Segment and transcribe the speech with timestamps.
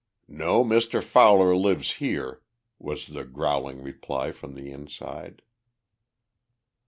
[0.27, 1.03] "No Mr.
[1.03, 2.41] Fowler lives here,"
[2.79, 5.43] was the growling reply from the inside.